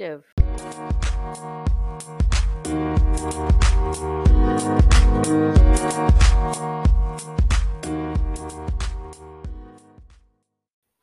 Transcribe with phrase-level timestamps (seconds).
[0.00, 0.24] perspective.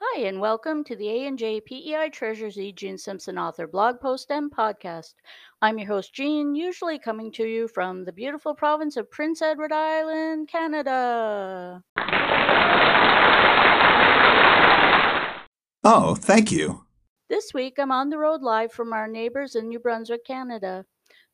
[0.01, 2.71] Hi, and welcome to the A&J PEI Treasures E.
[2.71, 5.13] Jean Simpson author blog post and podcast.
[5.61, 9.71] I'm your host, Jean, usually coming to you from the beautiful province of Prince Edward
[9.71, 11.83] Island, Canada.
[15.83, 16.86] Oh, thank you.
[17.29, 20.85] This week, I'm on the road live from our neighbors in New Brunswick, Canada.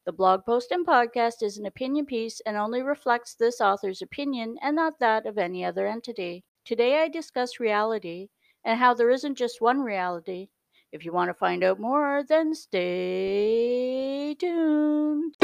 [0.07, 4.57] The blog post and podcast is an opinion piece and only reflects this author's opinion
[4.63, 6.45] and not that of any other entity.
[6.65, 8.29] Today, I discuss reality
[8.65, 10.47] and how there isn't just one reality.
[10.91, 15.35] If you want to find out more, then stay tuned.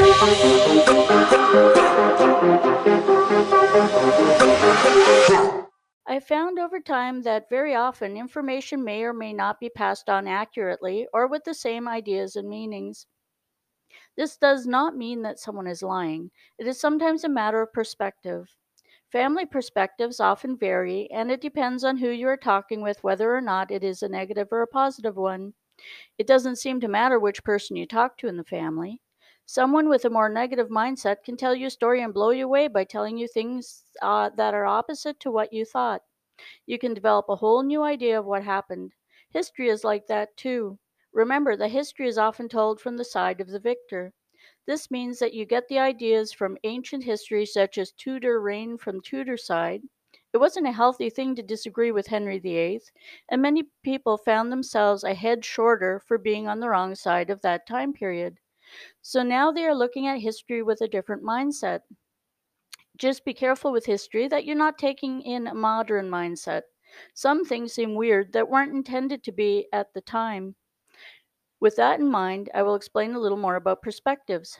[6.10, 10.28] I found over time that very often information may or may not be passed on
[10.28, 13.06] accurately or with the same ideas and meanings.
[14.14, 18.54] This does not mean that someone is lying, it is sometimes a matter of perspective.
[19.10, 23.40] Family perspectives often vary, and it depends on who you are talking with whether or
[23.40, 25.54] not it is a negative or a positive one.
[26.18, 29.00] It doesn't seem to matter which person you talk to in the family.
[29.52, 32.68] Someone with a more negative mindset can tell you a story and blow you away
[32.68, 36.02] by telling you things uh, that are opposite to what you thought.
[36.66, 38.92] You can develop a whole new idea of what happened.
[39.30, 40.78] History is like that too.
[41.12, 44.12] Remember, the history is often told from the side of the victor.
[44.68, 49.00] This means that you get the ideas from ancient history, such as Tudor reign from
[49.00, 49.82] Tudor side.
[50.32, 52.82] It wasn't a healthy thing to disagree with Henry VIII,
[53.28, 57.42] and many people found themselves a head shorter for being on the wrong side of
[57.42, 58.38] that time period.
[59.02, 61.80] So now they are looking at history with a different mindset.
[62.96, 66.62] Just be careful with history that you're not taking in a modern mindset.
[67.14, 70.54] Some things seem weird that weren't intended to be at the time.
[71.60, 74.58] With that in mind, I will explain a little more about perspectives.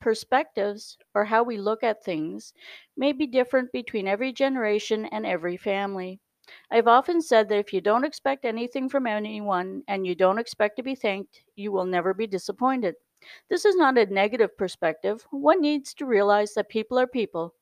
[0.00, 2.52] Perspectives, or how we look at things,
[2.96, 6.20] may be different between every generation and every family.
[6.70, 10.76] I've often said that if you don't expect anything from anyone and you don't expect
[10.76, 12.96] to be thanked, you will never be disappointed.
[13.48, 15.26] This is not a negative perspective.
[15.30, 17.54] One needs to realize that people are people.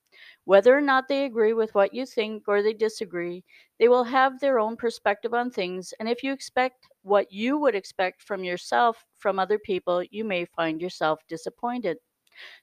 [0.44, 3.44] Whether or not they agree with what you think or they disagree,
[3.78, 7.74] they will have their own perspective on things, and if you expect what you would
[7.74, 11.98] expect from yourself from other people, you may find yourself disappointed.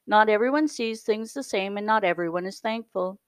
[0.07, 3.19] Not everyone sees things the same, and not everyone is thankful.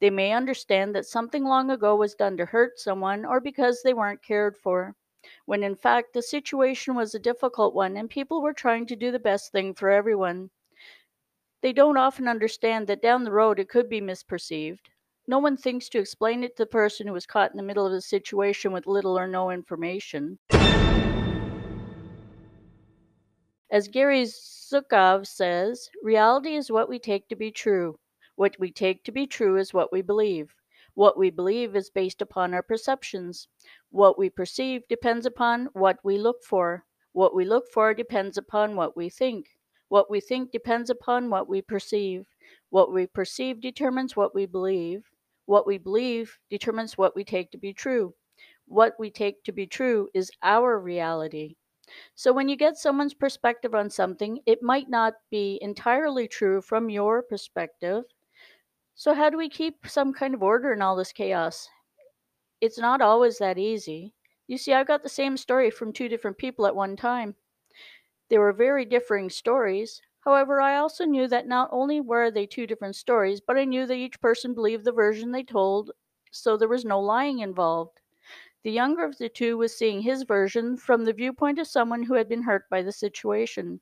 [0.00, 3.92] They may understand that something long ago was done to hurt someone or because they
[3.92, 4.96] weren't cared for,
[5.44, 9.10] when in fact the situation was a difficult one and people were trying to do
[9.10, 10.50] the best thing for everyone.
[11.60, 14.88] They don't often understand that down the road it could be misperceived.
[15.26, 17.86] No one thinks to explain it to the person who was caught in the middle
[17.86, 20.38] of a situation with little or no information.
[23.70, 27.96] As Gary Zukav says, reality is what we take to be true.
[28.40, 30.54] What we take to be true is what we believe.
[30.94, 33.48] What we believe is based upon our perceptions.
[33.90, 36.86] What we perceive depends upon what we look for.
[37.12, 39.50] What we look for depends upon what we think.
[39.90, 42.24] What we think depends upon what we perceive.
[42.70, 45.10] What we perceive determines what we believe.
[45.44, 48.14] What we believe determines what we take to be true.
[48.64, 51.56] What we take to be true is our reality.
[52.14, 56.88] So when you get someone's perspective on something, it might not be entirely true from
[56.88, 58.04] your perspective.
[59.00, 61.70] So, how do we keep some kind of order in all this chaos?
[62.60, 64.12] It's not always that easy.
[64.46, 67.34] You see, I got the same story from two different people at one time.
[68.28, 70.02] They were very differing stories.
[70.26, 73.86] However, I also knew that not only were they two different stories, but I knew
[73.86, 75.92] that each person believed the version they told,
[76.30, 78.02] so there was no lying involved.
[78.64, 82.16] The younger of the two was seeing his version from the viewpoint of someone who
[82.16, 83.80] had been hurt by the situation.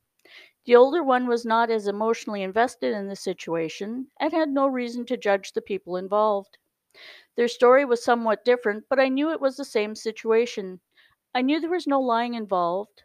[0.69, 5.03] The older one was not as emotionally invested in the situation and had no reason
[5.07, 6.59] to judge the people involved.
[7.35, 10.79] Their story was somewhat different, but I knew it was the same situation.
[11.33, 13.01] I knew there was no lying involved.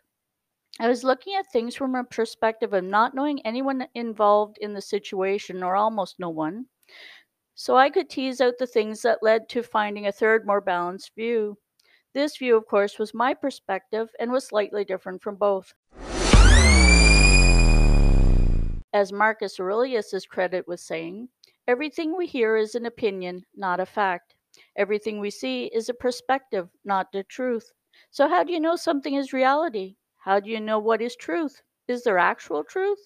[0.78, 4.82] I was looking at things from a perspective of not knowing anyone involved in the
[4.82, 6.66] situation, or almost no one,
[7.54, 11.12] so I could tease out the things that led to finding a third, more balanced
[11.16, 11.56] view.
[12.12, 15.72] This view, of course, was my perspective and was slightly different from both.
[18.94, 21.28] As Marcus Aurelius is credited with saying,
[21.66, 24.36] everything we hear is an opinion, not a fact.
[24.76, 27.72] Everything we see is a perspective, not the truth.
[28.12, 29.96] So, how do you know something is reality?
[30.18, 31.60] How do you know what is truth?
[31.88, 33.00] Is there actual truth?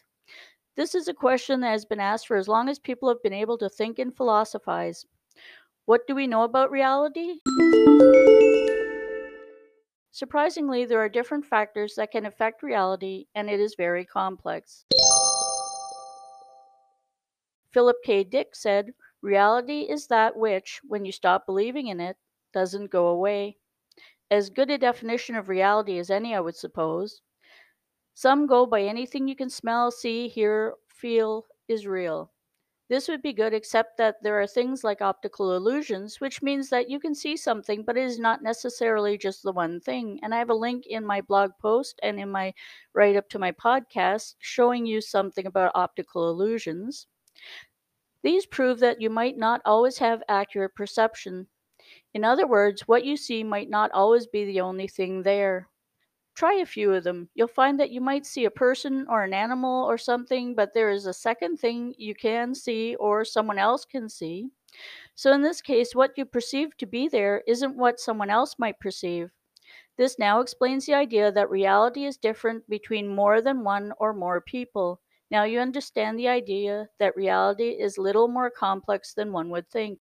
[0.76, 3.32] This is a question that has been asked for as long as people have been
[3.32, 5.06] able to think and philosophize.
[5.86, 7.36] What do we know about reality?
[10.10, 14.84] Surprisingly, there are different factors that can affect reality, and it is very complex.
[17.78, 18.24] Philip K.
[18.24, 18.92] Dick said,
[19.22, 22.16] Reality is that which, when you stop believing in it,
[22.52, 23.56] doesn't go away.
[24.32, 27.22] As good a definition of reality as any, I would suppose.
[28.14, 32.32] Some go by anything you can smell, see, hear, feel is real.
[32.88, 36.90] This would be good, except that there are things like optical illusions, which means that
[36.90, 40.18] you can see something, but it is not necessarily just the one thing.
[40.24, 42.54] And I have a link in my blog post and in my
[42.92, 47.06] write up to my podcast showing you something about optical illusions.
[48.28, 51.46] These prove that you might not always have accurate perception.
[52.12, 55.70] In other words, what you see might not always be the only thing there.
[56.34, 57.30] Try a few of them.
[57.34, 60.90] You'll find that you might see a person or an animal or something, but there
[60.90, 64.50] is a second thing you can see or someone else can see.
[65.14, 68.78] So, in this case, what you perceive to be there isn't what someone else might
[68.78, 69.30] perceive.
[69.96, 74.42] This now explains the idea that reality is different between more than one or more
[74.42, 75.00] people.
[75.30, 80.00] Now you understand the idea that reality is little more complex than one would think.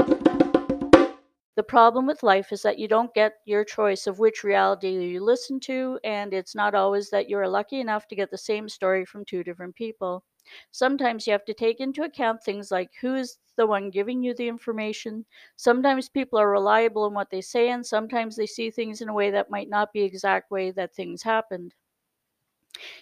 [1.56, 5.24] The problem with life is that you don't get your choice of which reality you
[5.24, 8.68] listen to, and it's not always that you are lucky enough to get the same
[8.68, 10.24] story from two different people.
[10.72, 14.34] Sometimes you have to take into account things like who is the one giving you
[14.34, 15.26] the information.
[15.56, 19.14] Sometimes people are reliable in what they say, and sometimes they see things in a
[19.14, 21.76] way that might not be exact way that things happened.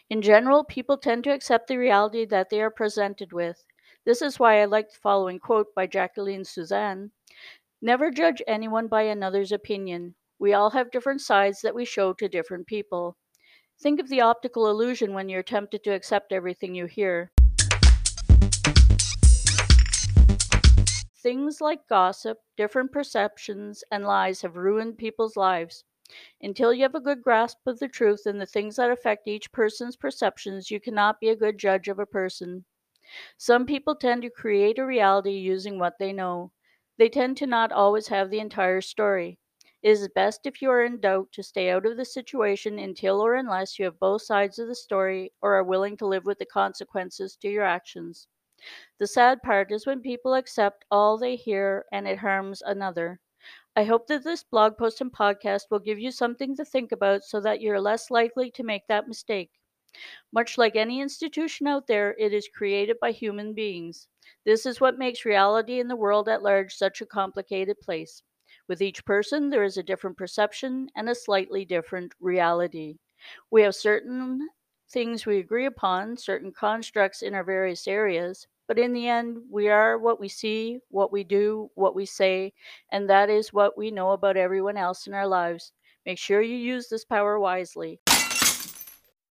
[0.09, 3.63] In general, people tend to accept the reality that they are presented with.
[4.05, 7.11] This is why I like the following quote by Jacqueline Susann
[7.81, 10.15] Never judge anyone by another's opinion.
[10.37, 13.17] We all have different sides that we show to different people.
[13.79, 17.31] Think of the optical illusion when you're tempted to accept everything you hear.
[21.21, 25.83] Things like gossip, different perceptions, and lies have ruined people's lives.
[26.41, 29.51] Until you have a good grasp of the truth and the things that affect each
[29.51, 32.65] person's perceptions, you cannot be a good judge of a person.
[33.37, 36.51] Some people tend to create a reality using what they know.
[36.97, 39.37] They tend to not always have the entire story.
[39.81, 43.19] It is best if you are in doubt to stay out of the situation until
[43.21, 46.39] or unless you have both sides of the story or are willing to live with
[46.39, 48.27] the consequences to your actions.
[48.99, 53.19] The sad part is when people accept all they hear and it harms another.
[53.75, 57.23] I hope that this blog post and podcast will give you something to think about
[57.23, 59.51] so that you're less likely to make that mistake.
[60.33, 64.07] Much like any institution out there, it is created by human beings.
[64.45, 68.23] This is what makes reality in the world at large such a complicated place.
[68.67, 72.97] With each person, there is a different perception and a slightly different reality.
[73.51, 74.49] We have certain
[74.89, 79.67] things we agree upon, certain constructs in our various areas, but in the end, we
[79.67, 82.53] are what we see, what we do, what we say,
[82.89, 85.73] and that is what we know about everyone else in our lives.
[86.05, 87.99] Make sure you use this power wisely.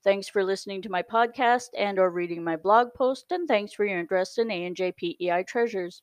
[0.04, 3.84] Thanks for listening to my podcast and or reading my blog post, and thanks for
[3.84, 6.00] your interest in A&J PEI Treasures.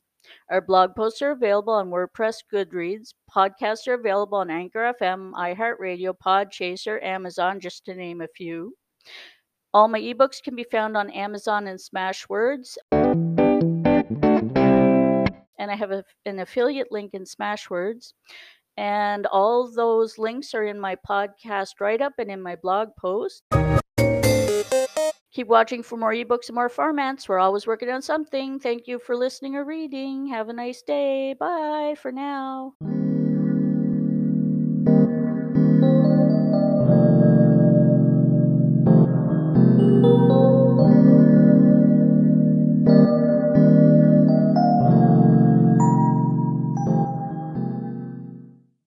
[0.49, 3.13] Our blog posts are available on WordPress, Goodreads.
[3.33, 8.75] Podcasts are available on Anchor FM, iHeartRadio, Podchaser, Amazon, just to name a few.
[9.73, 12.75] All my ebooks can be found on Amazon and Smashwords
[15.61, 18.13] and I have a, an affiliate link in Smashwords.
[18.77, 23.43] And all those links are in my podcast write up and in my blog post.
[25.31, 27.29] Keep watching for more ebooks and more formats.
[27.29, 28.59] We're always working on something.
[28.59, 30.27] Thank you for listening or reading.
[30.27, 31.35] Have a nice day.
[31.39, 32.73] Bye for now.